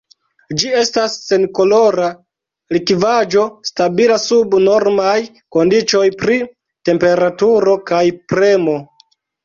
Ĝi 0.61 0.69
estas 0.83 1.17
senkolora 1.25 2.07
likvaĵo 2.77 3.45
stabila 3.73 4.19
sub 4.25 4.59
normaj 4.67 5.15
kondiĉoj 5.59 6.05
pri 6.25 6.43
temperaturo 6.93 7.81
kaj 7.95 8.05
premo. 8.35 8.81